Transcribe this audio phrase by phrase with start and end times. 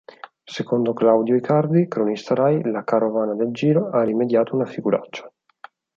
[0.55, 5.31] Secondo Claudio Icardi, cronista Rai, la carovana del Giro "ha rimediato una figuraccia".